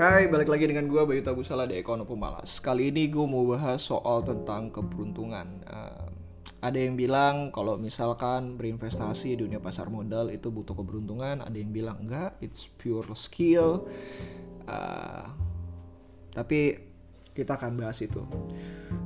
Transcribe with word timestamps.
Hai, 0.00 0.32
balik 0.32 0.48
lagi 0.48 0.64
dengan 0.64 0.88
gue 0.88 0.96
Bayu 1.04 1.20
Tagusala 1.20 1.68
di 1.68 1.76
Ekonomi 1.76 2.08
Pemalas. 2.08 2.56
Kali 2.56 2.88
ini 2.88 3.12
gue 3.12 3.20
mau 3.20 3.44
bahas 3.44 3.84
soal 3.84 4.24
tentang 4.24 4.72
keberuntungan. 4.72 5.60
Uh, 5.68 6.08
ada 6.64 6.80
yang 6.80 6.96
bilang 6.96 7.52
kalau 7.52 7.76
misalkan 7.76 8.56
berinvestasi 8.56 9.36
di 9.36 9.44
dunia 9.44 9.60
pasar 9.60 9.92
modal 9.92 10.32
itu 10.32 10.48
butuh 10.48 10.72
keberuntungan. 10.72 11.44
Ada 11.44 11.52
yang 11.52 11.68
bilang 11.68 12.00
enggak, 12.00 12.32
it's 12.40 12.64
pure 12.80 13.12
skill. 13.12 13.92
Uh, 14.64 15.28
tapi 16.32 16.80
kita 17.36 17.60
akan 17.60 17.76
bahas 17.76 18.00
itu. 18.00 18.24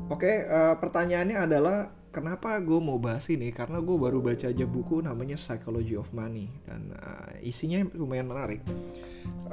Oke, 0.06 0.46
uh, 0.46 0.79
pertanyaannya 0.79 1.42
adalah 1.42 1.90
kenapa 2.14 2.54
gue 2.62 2.79
mau 2.79 3.02
bahas 3.02 3.26
ini? 3.34 3.50
Karena 3.50 3.82
gue 3.82 3.98
baru 3.98 4.22
baca 4.22 4.46
aja 4.46 4.62
buku 4.62 5.02
namanya 5.02 5.34
Psychology 5.34 5.98
of 5.98 6.14
Money 6.14 6.54
dan 6.70 6.95
uh, 6.95 7.34
isinya 7.42 7.83
lumayan 7.98 8.30
menarik. 8.30 8.62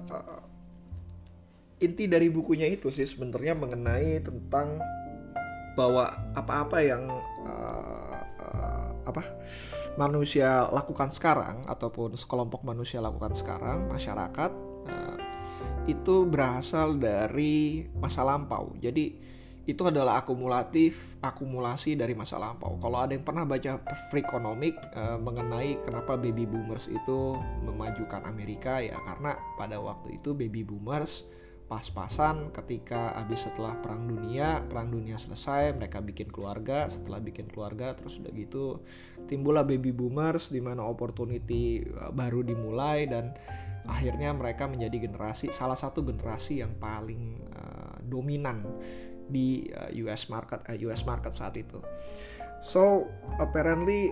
Uh, 0.06 0.61
inti 1.82 2.06
dari 2.06 2.30
bukunya 2.30 2.70
itu 2.70 2.94
sih 2.94 3.10
sebenarnya 3.10 3.58
mengenai 3.58 4.22
tentang 4.22 4.78
bahwa 5.74 6.14
apa-apa 6.38 6.78
yang 6.86 7.10
uh, 7.48 8.22
uh, 8.38 8.90
apa 9.02 9.24
manusia 9.98 10.70
lakukan 10.70 11.10
sekarang 11.10 11.66
ataupun 11.66 12.14
sekelompok 12.14 12.62
manusia 12.62 13.02
lakukan 13.02 13.34
sekarang 13.34 13.90
masyarakat 13.90 14.52
uh, 14.88 15.18
itu 15.90 16.30
berasal 16.30 17.02
dari 17.02 17.90
masa 17.98 18.22
lampau. 18.22 18.78
Jadi 18.78 19.34
itu 19.62 19.82
adalah 19.86 20.26
akumulatif 20.26 21.18
akumulasi 21.22 21.98
dari 21.98 22.14
masa 22.14 22.38
lampau. 22.38 22.78
Kalau 22.82 22.98
ada 23.02 23.14
yang 23.14 23.26
pernah 23.26 23.46
baca 23.46 23.82
Freakonomic 24.10 24.78
uh, 24.94 25.18
mengenai 25.18 25.82
kenapa 25.82 26.14
baby 26.14 26.46
boomers 26.46 26.86
itu 26.90 27.38
memajukan 27.66 28.22
Amerika 28.30 28.82
ya 28.82 28.98
karena 29.02 29.38
pada 29.58 29.82
waktu 29.82 30.22
itu 30.22 30.38
baby 30.38 30.62
boomers 30.62 31.26
pas-pasan 31.72 32.52
ketika 32.52 33.16
habis 33.16 33.48
setelah 33.48 33.80
perang 33.80 34.04
dunia 34.04 34.60
perang 34.68 34.92
dunia 34.92 35.16
selesai 35.16 35.72
mereka 35.72 36.04
bikin 36.04 36.28
keluarga 36.28 36.92
setelah 36.92 37.24
bikin 37.24 37.48
keluarga 37.48 37.96
terus 37.96 38.20
udah 38.20 38.28
gitu 38.36 38.84
timbullah 39.32 39.64
baby 39.64 39.96
boomers 39.96 40.52
di 40.52 40.60
mana 40.60 40.84
opportunity 40.84 41.80
uh, 41.96 42.12
baru 42.12 42.44
dimulai 42.44 43.08
dan 43.08 43.32
akhirnya 43.88 44.36
mereka 44.36 44.68
menjadi 44.68 45.08
generasi 45.08 45.56
salah 45.56 45.80
satu 45.80 46.04
generasi 46.04 46.60
yang 46.60 46.76
paling 46.76 47.40
uh, 47.56 47.96
dominan 48.04 48.68
di 49.32 49.72
uh, 49.72 49.88
US 50.04 50.28
market 50.28 50.60
uh, 50.68 50.76
US 50.92 51.08
market 51.08 51.32
saat 51.32 51.56
itu. 51.56 51.80
So 52.60 53.08
apparently 53.40 54.12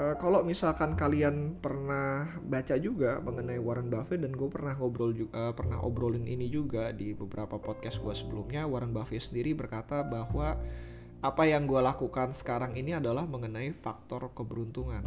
uh, 0.00 0.14
kalau 0.16 0.40
misalkan 0.40 0.96
kalian 0.96 1.60
pernah 1.60 2.24
baca 2.40 2.74
juga 2.80 3.20
mengenai 3.20 3.60
Warren 3.60 3.92
Buffett 3.92 4.24
dan 4.24 4.32
gue 4.32 4.48
pernah 4.48 4.72
ngobrol 4.80 5.12
juga 5.12 5.32
uh, 5.36 5.52
pernah 5.52 5.84
obrolin 5.84 6.24
ini 6.24 6.48
juga 6.48 6.90
di 6.96 7.12
beberapa 7.12 7.60
podcast 7.60 8.00
gue 8.00 8.14
sebelumnya 8.16 8.64
Warren 8.64 8.96
Buffett 8.96 9.28
sendiri 9.28 9.52
berkata 9.52 10.00
bahwa 10.00 10.56
apa 11.20 11.42
yang 11.44 11.68
gue 11.68 11.80
lakukan 11.84 12.32
sekarang 12.32 12.80
ini 12.80 12.96
adalah 12.96 13.28
mengenai 13.28 13.76
faktor 13.76 14.32
keberuntungan. 14.32 15.04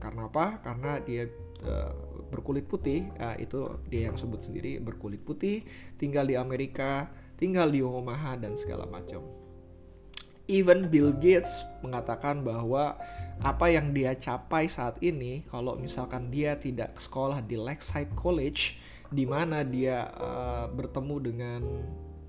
Karena 0.00 0.32
apa? 0.32 0.56
Karena 0.64 0.96
dia 1.04 1.28
uh, 1.68 1.92
berkulit 2.32 2.64
putih 2.64 3.04
uh, 3.20 3.36
itu 3.36 3.68
dia 3.92 4.08
yang 4.08 4.16
sebut 4.16 4.40
sendiri 4.40 4.80
berkulit 4.80 5.20
putih 5.20 5.62
tinggal 6.00 6.24
di 6.24 6.34
Amerika 6.34 7.06
tinggal 7.38 7.70
di 7.70 7.84
Omaha 7.84 8.40
dan 8.40 8.58
segala 8.58 8.88
macam 8.88 9.43
even 10.50 10.92
Bill 10.92 11.12
Gates 11.16 11.64
mengatakan 11.80 12.44
bahwa 12.44 12.96
apa 13.42 13.66
yang 13.66 13.90
dia 13.90 14.14
capai 14.14 14.70
saat 14.70 15.00
ini 15.02 15.42
kalau 15.50 15.74
misalkan 15.74 16.30
dia 16.30 16.54
tidak 16.54 16.96
sekolah 17.00 17.42
di 17.42 17.58
Lakeside 17.58 18.12
College 18.14 18.78
di 19.10 19.24
mana 19.26 19.66
dia 19.66 20.10
uh, 20.14 20.66
bertemu 20.70 21.16
dengan 21.20 21.62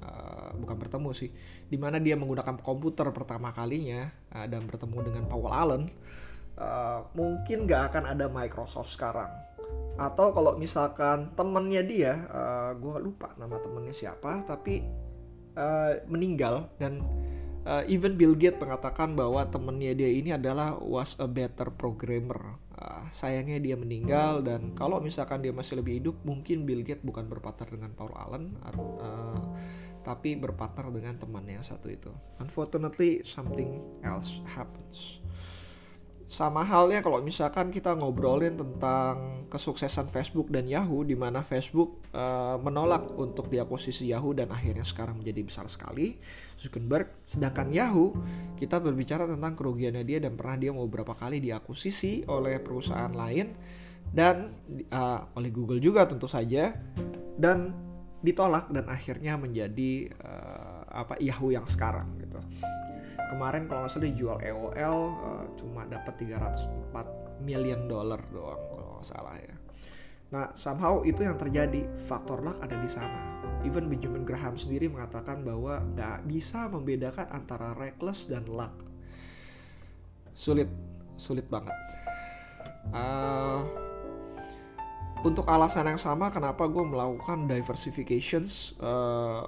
uh, 0.01 0.49
bukan 0.57 0.77
bertemu 0.81 1.09
sih 1.13 1.29
di 1.69 1.77
mana 1.77 2.01
dia 2.01 2.17
menggunakan 2.17 2.57
komputer 2.61 3.09
pertama 3.13 3.53
kalinya 3.53 4.09
uh, 4.33 4.45
dan 4.49 4.65
bertemu 4.65 4.97
dengan 5.05 5.23
Powell 5.29 5.53
Allen 5.53 5.83
uh, 6.59 7.05
mungkin 7.13 7.67
gak 7.69 7.93
akan 7.93 8.03
ada 8.15 8.25
Microsoft 8.31 8.95
sekarang. 8.95 9.31
Atau 9.95 10.35
kalau 10.35 10.59
misalkan 10.59 11.31
temennya 11.39 11.83
dia 11.83 12.13
uh, 12.27 12.71
gue 12.75 12.95
lupa 12.99 13.31
nama 13.39 13.55
temennya 13.59 13.95
siapa 13.95 14.43
tapi 14.43 14.83
uh, 15.55 16.03
meninggal 16.11 16.67
dan 16.75 16.99
uh, 17.65 17.83
even 17.89 18.15
Bill 18.15 18.37
Gates 18.37 18.61
mengatakan 18.61 19.17
bahwa 19.17 19.43
temennya 19.49 19.97
dia 19.97 20.09
ini 20.09 20.31
adalah 20.31 20.77
was 20.79 21.17
a 21.19 21.27
better 21.27 21.73
programmer. 21.73 22.61
Uh, 22.75 23.07
sayangnya 23.11 23.59
dia 23.59 23.75
meninggal 23.75 24.43
dan 24.45 24.75
kalau 24.77 25.01
misalkan 25.01 25.41
dia 25.41 25.51
masih 25.51 25.81
lebih 25.81 25.99
hidup, 25.99 26.15
mungkin 26.23 26.63
Bill 26.63 26.85
Gates 26.85 27.03
bukan 27.03 27.25
berpartner 27.25 27.67
dengan 27.73 27.91
Paul 27.97 28.13
Allen, 28.15 28.55
uh, 28.61 29.41
tapi 30.05 30.37
berpartner 30.37 30.93
dengan 30.93 31.17
temannya 31.17 31.59
yang 31.59 31.67
satu 31.67 31.89
itu. 31.89 32.13
Unfortunately, 32.37 33.25
something 33.25 33.81
else 34.05 34.39
happens 34.45 35.25
sama 36.25 36.65
halnya 36.65 37.05
kalau 37.05 37.21
misalkan 37.21 37.69
kita 37.69 37.93
ngobrolin 37.93 38.57
tentang 38.57 39.45
kesuksesan 39.45 40.09
Facebook 40.09 40.49
dan 40.49 40.65
Yahoo 40.65 41.05
di 41.05 41.13
mana 41.13 41.45
Facebook 41.45 42.01
uh, 42.17 42.57
menolak 42.57 43.13
untuk 43.13 43.45
diakuisisi 43.45 44.09
Yahoo 44.09 44.33
dan 44.33 44.49
akhirnya 44.49 44.81
sekarang 44.81 45.21
menjadi 45.21 45.45
besar 45.45 45.69
sekali. 45.69 46.17
Zuckerberg 46.57 47.29
sedangkan 47.29 47.69
Yahoo 47.69 48.17
kita 48.57 48.81
berbicara 48.81 49.29
tentang 49.29 49.53
kerugiannya 49.53 50.01
dia 50.01 50.17
dan 50.17 50.33
pernah 50.33 50.57
dia 50.57 50.71
mau 50.73 50.89
berapa 50.89 51.13
kali 51.13 51.37
diakuisisi 51.45 52.25
oleh 52.25 52.57
perusahaan 52.57 53.13
lain 53.13 53.53
dan 54.09 54.57
uh, 54.89 55.29
oleh 55.37 55.53
Google 55.53 55.77
juga 55.77 56.09
tentu 56.09 56.25
saja 56.25 56.73
dan 57.37 57.69
ditolak 58.25 58.73
dan 58.73 58.89
akhirnya 58.89 59.37
menjadi 59.37 60.09
uh, 60.25 61.05
apa 61.05 61.21
Yahoo 61.21 61.53
yang 61.53 61.69
sekarang 61.69 62.17
gitu 62.17 62.41
kemarin 63.29 63.65
kalau 63.69 63.85
nggak 63.85 63.93
salah 63.93 64.07
dijual 64.07 64.37
EOL 64.41 64.71
uh, 64.73 64.75
eh, 64.77 65.43
cuma 65.57 65.81
dapat 65.85 66.13
304 66.21 67.43
million 67.43 67.85
dollar 67.85 68.21
doang 68.31 68.61
kalau 68.71 68.87
nggak 68.99 69.07
salah 69.07 69.35
ya. 69.37 69.55
Nah, 70.33 70.51
somehow 70.57 71.05
itu 71.05 71.21
yang 71.21 71.37
terjadi. 71.37 71.85
Faktor 72.09 72.41
luck 72.41 72.57
ada 72.59 72.75
di 72.75 72.89
sana. 72.89 73.39
Even 73.61 73.87
Benjamin 73.87 74.25
Graham 74.25 74.57
sendiri 74.57 74.89
mengatakan 74.89 75.45
bahwa 75.45 75.79
nggak 75.95 76.25
bisa 76.27 76.65
membedakan 76.67 77.29
antara 77.31 77.77
reckless 77.77 78.25
dan 78.27 78.43
luck. 78.49 78.73
Sulit, 80.35 80.67
sulit 81.15 81.47
banget. 81.47 81.73
Uh, 82.91 83.63
untuk 85.25 85.47
alasan 85.49 85.89
yang 85.89 86.01
sama, 86.01 86.29
kenapa 86.29 86.69
gue 86.69 86.85
melakukan 86.85 87.49
diversifications 87.49 88.77
uh, 88.77 89.41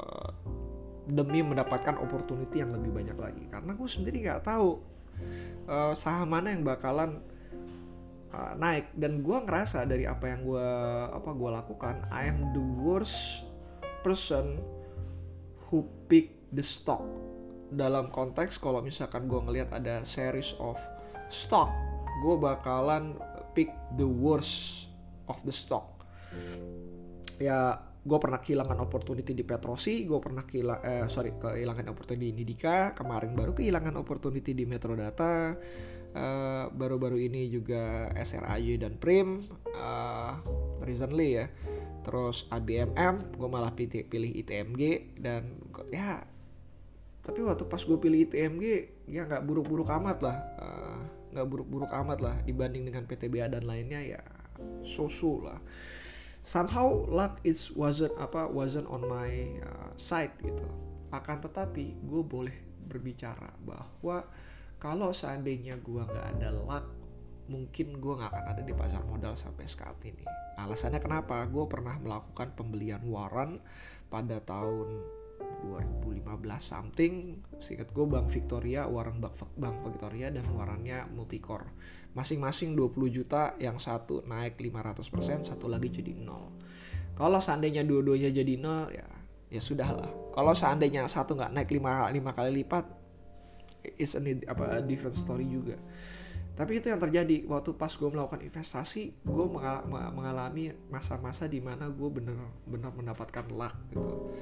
demi 1.07 1.39
mendapatkan 1.39 1.95
opportunity 1.97 2.59
yang 2.59 2.75
lebih 2.75 2.91
banyak 2.91 3.17
lagi. 3.17 3.43
Karena 3.47 3.71
gue 3.73 3.89
sendiri 3.89 4.27
nggak 4.27 4.43
tahu 4.43 4.77
uh, 5.71 5.93
saham 5.95 6.29
mana 6.29 6.51
yang 6.51 6.67
bakalan 6.67 7.23
uh, 8.35 8.53
naik. 8.59 8.91
Dan 8.93 9.23
gue 9.23 9.37
ngerasa 9.39 9.87
dari 9.87 10.03
apa 10.03 10.27
yang 10.27 10.43
gue 10.43 10.69
apa 11.11 11.29
gue 11.31 11.49
lakukan 11.49 11.95
I 12.11 12.27
am 12.27 12.51
the 12.51 12.63
worst 12.83 13.47
person 14.03 14.59
who 15.71 15.87
pick 16.11 16.35
the 16.51 16.63
stock. 16.63 17.03
Dalam 17.67 18.11
konteks 18.11 18.59
kalau 18.59 18.79
misalkan 18.79 19.27
gue 19.27 19.39
ngelihat 19.39 19.75
ada 19.75 20.03
series 20.07 20.55
of 20.59 20.79
stock 21.27 21.67
gue 22.23 22.35
bakalan 22.37 23.13
pick 23.53 23.69
the 23.97 24.05
worst 24.05 24.89
of 25.29 25.37
the 25.45 25.53
stock. 25.53 26.05
Ya 27.37 27.81
gue 28.07 28.19
pernah 28.23 28.39
kehilangan 28.39 28.79
opportunity 28.79 29.35
di 29.35 29.43
Petrosi, 29.43 30.07
gue 30.07 30.19
pernah 30.23 30.47
kehilangan, 30.47 30.83
eh, 30.87 31.05
sorry 31.11 31.35
kehilangan 31.35 31.91
opportunity 31.91 32.31
di 32.31 32.35
Nidika, 32.39 32.95
kemarin 32.95 33.35
baru 33.35 33.51
kehilangan 33.51 33.99
opportunity 33.99 34.55
di 34.55 34.63
Metrodata, 34.63 35.59
uh, 36.15 36.65
baru-baru 36.71 37.19
ini 37.19 37.51
juga 37.51 38.07
SRAJ 38.15 38.87
dan 38.87 38.95
Prim, 38.95 39.43
uh, 39.75 40.39
recently 40.87 41.43
ya, 41.43 41.51
terus 42.07 42.47
ABMM, 42.47 43.35
gue 43.35 43.49
malah 43.51 43.75
pilih, 43.75 44.07
pilih 44.07 44.31
ITMG 44.39 45.11
dan 45.19 45.59
ya, 45.91 46.23
tapi 47.27 47.43
waktu 47.43 47.67
pas 47.67 47.83
gue 47.83 47.97
pilih 47.99 48.23
ITMG 48.23 48.65
ya 49.11 49.27
nggak 49.27 49.43
buruk-buruk 49.43 49.91
amat 49.91 50.23
lah, 50.23 50.37
nggak 51.35 51.43
uh, 51.43 51.49
buruk-buruk 51.51 51.91
amat 51.91 52.23
lah 52.23 52.35
dibanding 52.47 52.87
dengan 52.87 53.03
PTBA 53.03 53.51
dan 53.51 53.67
lainnya 53.67 53.99
ya, 53.99 54.21
so-so 54.87 55.43
lah 55.43 55.59
somehow 56.47 57.03
luck 57.11 57.43
is 57.43 57.67
wasn't 57.75 58.15
apa 58.15 58.47
wasn't 58.47 58.87
on 58.87 59.03
my 59.03 59.59
uh, 59.59 59.91
side 59.99 60.31
gitu. 60.39 60.63
Akan 61.11 61.43
tetapi 61.43 61.99
gue 61.99 62.23
boleh 62.23 62.55
berbicara 62.87 63.51
bahwa 63.59 64.23
kalau 64.79 65.11
seandainya 65.11 65.75
gue 65.83 66.01
nggak 66.07 66.39
ada 66.39 66.49
luck 66.55 66.87
mungkin 67.51 67.99
gue 67.99 68.13
nggak 68.15 68.31
akan 68.31 68.45
ada 68.55 68.61
di 68.63 68.71
pasar 68.71 69.03
modal 69.03 69.35
sampai 69.35 69.67
saat 69.67 69.99
ini. 70.07 70.23
Alasannya 70.55 71.03
kenapa? 71.03 71.43
Gue 71.51 71.67
pernah 71.67 71.99
melakukan 71.99 72.55
pembelian 72.55 73.03
waran 73.07 73.59
pada 74.07 74.39
tahun 74.39 75.03
2015 75.41 76.23
something 76.61 77.13
singkat 77.57 77.89
gue 77.91 78.05
Bank 78.05 78.29
Victoria 78.29 78.85
waran 78.85 79.19
Bank, 79.21 79.77
Victoria 79.83 80.29
dan 80.29 80.45
warannya 80.53 81.09
multicore. 81.11 81.69
Masing-masing 82.13 82.73
20 82.73 83.13
juta 83.13 83.53
yang 83.61 83.77
satu 83.77 84.25
naik 84.25 84.57
500% 84.57 85.53
satu 85.53 85.65
lagi 85.69 85.93
jadi 85.93 86.17
nol. 86.17 86.49
Kalau 87.17 87.41
seandainya 87.41 87.81
dua-duanya 87.85 88.29
jadi 88.33 88.53
nol 88.57 88.93
ya 88.93 89.07
ya 89.47 89.61
sudah 89.61 89.89
lah. 89.93 90.11
Kalau 90.33 90.53
seandainya 90.53 91.05
satu 91.09 91.37
nggak 91.37 91.53
naik 91.53 91.69
lima 91.73 92.09
lima 92.09 92.31
kali 92.33 92.63
lipat 92.63 92.85
is 93.95 94.17
a 94.17 94.21
apa 94.49 94.83
different 94.83 95.15
story 95.15 95.47
juga 95.47 95.79
tapi 96.57 96.81
itu 96.81 96.89
yang 96.89 96.97
terjadi 96.97 97.45
waktu 97.45 97.77
pas 97.77 97.93
gue 97.93 98.09
melakukan 98.09 98.41
investasi 98.41 99.13
gue 99.21 99.45
mengalami 100.09 100.73
masa-masa 100.89 101.45
di 101.45 101.61
mana 101.61 101.85
gue 101.93 102.09
benar-benar 102.09 102.91
mendapatkan 102.97 103.45
luck 103.53 103.77
gitu. 103.93 104.33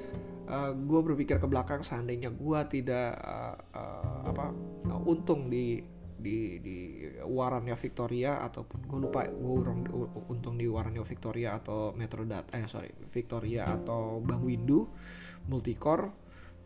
Uh, 0.46 0.72
gue 0.72 1.00
berpikir 1.12 1.36
ke 1.36 1.44
belakang 1.44 1.84
seandainya 1.84 2.32
gue 2.32 2.60
tidak 2.72 3.20
uh, 3.20 3.58
uh, 3.76 4.20
apa 4.32 4.54
uh, 4.88 5.10
untung 5.10 5.52
di 5.52 5.84
di 6.16 6.56
di 6.64 7.04
warannya 7.28 7.76
Victoria 7.76 8.40
ataupun 8.48 8.88
gue 8.88 8.98
lupa 9.04 9.28
gue 9.28 9.52
untung 10.32 10.56
di 10.56 10.64
warannya 10.64 11.04
Victoria 11.04 11.60
atau 11.60 11.92
Metrodata 11.92 12.56
eh 12.56 12.64
sorry 12.64 12.88
Victoria 13.12 13.68
atau 13.76 14.24
Bang 14.24 14.40
Windu 14.40 14.88
multicore. 15.52 16.10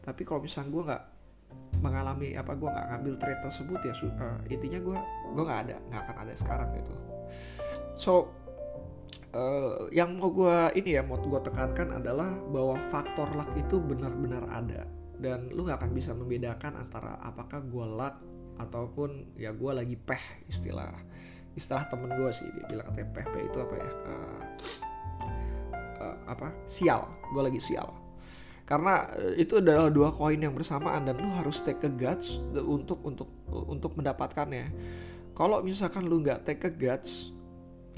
Tapi 0.01 0.23
kalau 0.23 0.47
misalnya 0.47 0.71
gue 0.71 0.83
nggak 0.87 1.05
mengalami 1.81 2.37
apa 2.37 2.53
gue 2.53 2.69
nggak 2.69 2.87
ngambil 2.93 3.15
trade 3.17 3.41
tersebut 3.41 3.81
ya 3.81 3.95
uh, 3.97 4.37
intinya 4.53 4.79
gue 4.85 4.97
gue 5.33 5.45
nggak 5.49 5.61
ada 5.69 5.77
nggak 5.89 6.01
akan 6.05 6.17
ada 6.27 6.35
sekarang 6.37 6.69
gitu. 6.77 6.95
So 7.97 8.13
uh, 9.33 9.89
yang 9.95 10.21
mau 10.21 10.29
gue 10.31 10.77
ini 10.77 11.01
ya 11.01 11.03
mau 11.03 11.17
gue 11.17 11.41
tekankan 11.41 11.97
adalah 11.97 12.29
bahwa 12.53 12.77
faktor 12.93 13.33
luck 13.33 13.51
itu 13.57 13.81
benar-benar 13.81 14.45
ada. 14.53 14.85
Dan 15.21 15.53
lu 15.53 15.69
nggak 15.69 15.85
akan 15.85 15.93
bisa 15.93 16.17
membedakan 16.17 16.81
antara 16.81 17.21
apakah 17.21 17.61
gue 17.61 17.87
luck 17.93 18.17
ataupun 18.61 19.37
ya 19.41 19.57
gue 19.57 19.73
lagi 19.73 19.97
peh 19.97 20.45
istilah 20.49 20.93
istilah 21.57 21.89
temen 21.89 22.13
gue 22.13 22.31
sih 22.31 22.49
dia 22.53 22.65
bilang 22.69 22.87
katanya 22.93 23.09
peh 23.17 23.27
peh 23.27 23.43
itu 23.49 23.59
apa 23.59 23.75
ya 23.75 23.91
uh, 23.91 24.41
uh, 26.01 26.17
apa 26.29 26.49
sial 26.69 27.09
gue 27.33 27.43
lagi 27.43 27.61
sial 27.61 28.00
karena 28.71 29.11
eh, 29.19 29.43
itu 29.43 29.59
adalah 29.59 29.91
dua 29.91 30.15
koin 30.15 30.39
yang 30.39 30.55
bersamaan 30.55 31.11
dan 31.11 31.19
lu 31.19 31.27
harus 31.35 31.59
take 31.59 31.83
a 31.83 31.91
guts 31.91 32.39
untuk 32.55 33.03
untuk 33.03 33.27
untuk 33.51 33.99
mendapatkannya. 33.99 34.71
Kalau 35.35 35.59
misalkan 35.67 36.07
lu 36.07 36.23
nggak 36.23 36.47
take 36.47 36.71
a 36.71 36.71
guts 36.71 37.35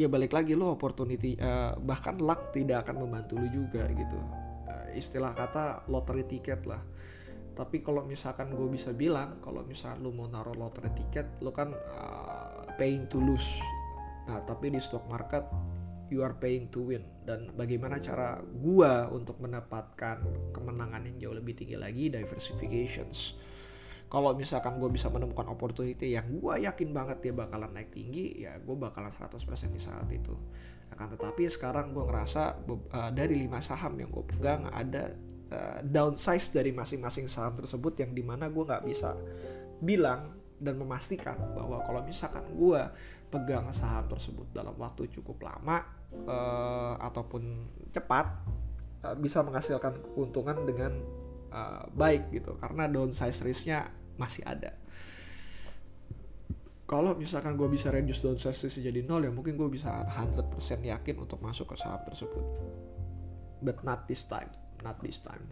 ya 0.01 0.09
balik 0.09 0.33
lagi 0.33 0.57
lu 0.57 0.73
opportunity 0.73 1.37
uh, 1.37 1.77
bahkan 1.77 2.17
luck 2.17 2.57
tidak 2.57 2.89
akan 2.89 3.05
membantu 3.05 3.37
lu 3.37 3.53
juga 3.53 3.85
gitu. 3.93 4.17
Uh, 4.65 4.97
istilah 4.97 5.37
kata 5.37 5.85
lottery 5.93 6.25
ticket 6.25 6.65
lah. 6.65 6.81
Tapi 7.53 7.85
kalau 7.85 8.01
misalkan 8.09 8.57
gue 8.57 8.69
bisa 8.73 8.97
bilang 8.97 9.45
kalau 9.45 9.61
misalkan 9.69 10.01
lu 10.01 10.09
mau 10.17 10.25
naruh 10.25 10.57
lottery 10.57 10.89
ticket 10.97 11.37
lu 11.45 11.53
kan 11.53 11.77
uh, 11.77 12.65
paying 12.81 13.05
to 13.13 13.21
lose. 13.21 13.61
Nah 14.25 14.41
tapi 14.49 14.73
di 14.73 14.81
stock 14.81 15.05
market 15.05 15.45
you 16.13 16.21
are 16.21 16.37
paying 16.37 16.69
to 16.69 16.93
win. 16.93 17.09
Dan 17.25 17.57
bagaimana 17.57 17.97
cara 18.05 18.37
gua 18.45 19.09
untuk 19.09 19.41
mendapatkan 19.41 20.21
kemenangan 20.53 21.09
yang 21.09 21.17
jauh 21.17 21.37
lebih 21.41 21.57
tinggi 21.57 21.81
lagi? 21.81 22.13
Diversifications. 22.13 23.41
Kalau 24.13 24.37
misalkan 24.37 24.77
gue 24.77 24.93
bisa 24.93 25.09
menemukan 25.09 25.49
opportunity 25.49 26.13
yang 26.13 26.29
gue 26.29 26.69
yakin 26.69 26.93
banget 26.93 27.25
dia 27.25 27.33
bakalan 27.33 27.73
naik 27.73 27.97
tinggi 27.97 28.45
ya 28.45 28.61
gue 28.61 28.77
bakalan 28.77 29.09
100% 29.09 29.41
di 29.73 29.81
saat 29.81 30.05
itu. 30.13 30.37
Akan 30.93 31.09
tetapi 31.17 31.49
sekarang 31.49 31.97
gue 31.97 32.05
ngerasa 32.05 32.61
uh, 32.69 33.09
dari 33.09 33.41
lima 33.41 33.65
saham 33.65 33.97
yang 33.97 34.13
gue 34.13 34.21
pegang 34.29 34.69
ada 34.69 35.17
uh, 35.49 35.81
downsize 35.81 36.53
dari 36.53 36.77
masing-masing 36.77 37.25
saham 37.25 37.57
tersebut 37.57 38.05
yang 38.05 38.13
di 38.13 38.21
mana 38.21 38.53
gue 38.53 38.61
nggak 38.61 38.85
bisa 38.85 39.17
bilang 39.81 40.42
dan 40.63 40.79
memastikan 40.79 41.35
bahwa 41.59 41.83
kalau 41.83 42.01
misalkan 42.07 42.47
gue 42.55 42.83
pegang 43.29 43.67
saham 43.75 44.07
tersebut 44.07 44.47
dalam 44.55 44.73
waktu 44.79 45.11
cukup 45.11 45.43
lama 45.43 45.83
uh, 46.25 46.95
ataupun 47.03 47.67
cepat 47.91 48.27
uh, 49.03 49.17
bisa 49.19 49.43
menghasilkan 49.43 49.99
keuntungan 50.15 50.63
dengan 50.63 50.93
uh, 51.51 51.85
baik 51.91 52.31
gitu. 52.31 52.55
Karena 52.63 52.87
downsize 52.87 53.43
risknya 53.43 53.91
masih 54.17 54.47
ada. 54.47 54.79
Kalau 56.87 57.17
misalkan 57.17 57.57
gue 57.59 57.67
bisa 57.73 57.91
reduce 57.91 58.23
downsize 58.23 58.69
risk 58.69 58.79
jadi 58.79 59.03
nol 59.03 59.25
ya 59.27 59.33
mungkin 59.33 59.57
gue 59.59 59.67
bisa 59.67 60.07
100% 60.07 60.55
yakin 60.87 61.15
untuk 61.19 61.43
masuk 61.43 61.73
ke 61.73 61.77
saham 61.77 61.99
tersebut. 62.07 62.45
But 63.65 63.83
not 63.83 64.07
this 64.07 64.29
time 64.29 64.63
not 64.83 64.99
this 65.01 65.23
time. 65.23 65.47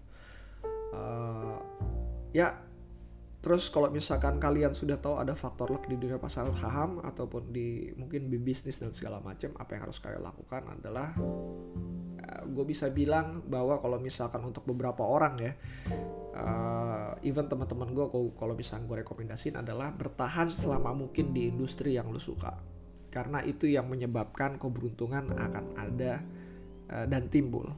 Uh, 0.90 1.62
ya 2.34 2.58
Terus 3.40 3.72
kalau 3.72 3.88
misalkan 3.88 4.37
kalian 4.37 4.76
sudah 4.76 5.00
tahu 5.00 5.16
ada 5.16 5.32
faktor 5.32 5.72
luck 5.72 5.88
di 5.88 5.96
dunia 5.96 6.20
pasar 6.20 6.44
saham 6.60 7.00
ataupun 7.00 7.48
di 7.48 7.88
mungkin 7.96 8.28
di 8.28 8.37
bisnis 8.37 8.76
dan 8.76 8.92
segala 8.92 9.16
macam, 9.25 9.56
apa 9.56 9.70
yang 9.72 9.82
harus 9.88 9.96
kalian 9.96 10.20
lakukan 10.20 10.69
adalah 10.69 11.16
uh, 11.16 12.42
gue 12.44 12.64
bisa 12.69 12.92
bilang 12.92 13.40
bahwa 13.48 13.81
kalau 13.81 13.96
misalkan 13.96 14.44
untuk 14.44 14.69
beberapa 14.69 15.08
orang 15.08 15.40
ya, 15.40 15.52
uh, 16.37 17.16
even 17.25 17.48
teman-teman 17.48 17.88
gue 17.96 18.06
kalau 18.37 18.52
misalkan 18.52 18.84
gue 18.84 19.00
rekomendasiin 19.08 19.56
adalah 19.56 19.88
bertahan 19.88 20.52
selama 20.52 20.92
mungkin 20.92 21.32
di 21.32 21.48
industri 21.48 21.96
yang 21.96 22.12
lo 22.12 22.20
suka, 22.20 22.60
karena 23.08 23.40
itu 23.40 23.64
yang 23.64 23.88
menyebabkan 23.88 24.60
keberuntungan 24.60 25.32
akan 25.32 25.64
ada 25.81 26.20
uh, 26.92 27.08
dan 27.08 27.32
timbul. 27.32 27.72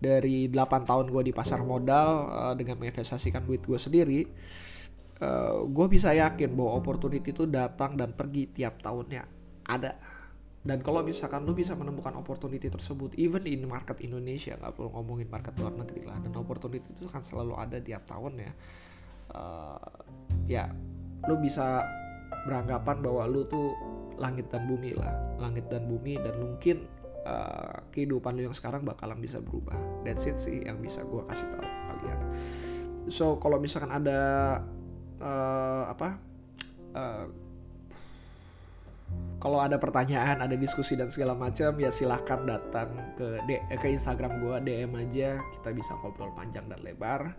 Dari 0.00 0.48
8 0.48 0.88
tahun 0.88 1.12
gue 1.12 1.28
di 1.28 1.34
pasar 1.36 1.60
modal 1.60 2.08
uh, 2.32 2.54
dengan 2.56 2.80
menginvestasikan 2.80 3.44
duit 3.44 3.60
gue 3.68 3.76
sendiri 3.76 4.24
uh, 5.18 5.26
eh, 5.26 5.58
gue 5.66 5.86
bisa 5.90 6.14
yakin 6.14 6.54
bahwa 6.54 6.78
opportunity 6.78 7.30
itu 7.30 7.44
datang 7.46 7.98
dan 7.98 8.14
pergi 8.14 8.50
tiap 8.50 8.80
tahunnya. 8.82 9.22
Ada. 9.68 9.92
Dan 10.58 10.82
kalau 10.82 11.00
misalkan 11.06 11.46
lu 11.46 11.54
bisa 11.54 11.72
menemukan 11.78 12.12
opportunity 12.18 12.66
tersebut 12.68 13.14
even 13.16 13.46
in 13.46 13.64
market 13.64 14.02
Indonesia 14.02 14.58
nggak 14.58 14.74
perlu 14.74 14.90
ngomongin 14.90 15.30
market 15.30 15.54
luar 15.56 15.72
negeri 15.72 16.02
lah 16.02 16.18
dan 16.18 16.34
opportunity 16.34 16.92
itu 16.92 17.06
kan 17.06 17.22
selalu 17.22 17.54
ada 17.56 17.78
tiap 17.78 18.04
tahun 18.04 18.42
ya. 18.42 18.52
Uh, 19.28 19.92
ya 20.48 20.64
lu 21.24 21.36
bisa 21.40 21.84
beranggapan 22.44 23.00
bahwa 23.00 23.22
lu 23.28 23.46
tuh 23.46 23.72
langit 24.18 24.50
dan 24.50 24.66
bumi 24.66 24.98
lah. 24.98 25.14
Langit 25.38 25.70
dan 25.70 25.86
bumi 25.86 26.18
dan 26.20 26.34
mungkin 26.36 26.84
uh, 27.22 27.86
kehidupan 27.94 28.34
lu 28.36 28.50
yang 28.50 28.56
sekarang 28.56 28.82
bakalan 28.82 29.22
bisa 29.22 29.38
berubah. 29.38 29.78
That's 30.02 30.26
it 30.26 30.42
sih 30.42 30.66
yang 30.66 30.82
bisa 30.82 31.06
gue 31.06 31.22
kasih 31.30 31.48
tahu 31.54 31.64
kalian. 31.64 32.18
So 33.08 33.40
kalau 33.40 33.56
misalkan 33.56 33.88
ada 33.88 34.20
uh, 35.22 35.90
apa 35.90 36.08
uh, 36.94 37.26
kalau 39.38 39.62
ada 39.62 39.78
pertanyaan, 39.78 40.42
ada 40.42 40.52
diskusi 40.58 40.98
dan 40.98 41.08
segala 41.08 41.32
macam 41.32 41.72
ya 41.78 41.88
silahkan 41.88 42.42
datang 42.44 43.14
ke 43.14 43.40
D 43.46 43.56
ke 43.78 43.88
Instagram 43.88 44.42
gue 44.42 44.56
DM 44.66 44.92
aja 44.98 45.40
kita 45.54 45.70
bisa 45.72 45.94
ngobrol 45.96 46.34
panjang 46.34 46.66
dan 46.66 46.82
lebar 46.82 47.38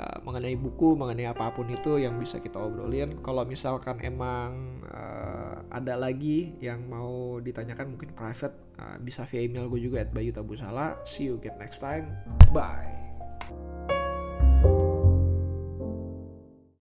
uh, 0.00 0.18
mengenai 0.24 0.56
buku, 0.56 0.96
mengenai 0.96 1.28
apa 1.28 1.52
pun 1.52 1.68
itu 1.68 2.00
yang 2.00 2.16
bisa 2.16 2.40
kita 2.40 2.56
obrolin. 2.56 3.20
Kalau 3.20 3.44
misalkan 3.44 4.00
emang 4.00 4.80
uh, 4.88 5.60
ada 5.68 5.94
lagi 5.96 6.56
yang 6.60 6.84
mau 6.88 7.40
ditanyakan 7.40 7.96
mungkin 7.96 8.12
private 8.16 8.56
uh, 8.80 8.96
bisa 9.00 9.28
via 9.28 9.44
email 9.44 9.68
gue 9.68 9.80
juga 9.80 10.04
at 10.04 10.10
Bayu 10.12 10.32
Tabusala. 10.32 11.00
See 11.04 11.28
you 11.28 11.36
again 11.40 11.56
next 11.60 11.84
time. 11.84 12.16
Bye. 12.52 12.95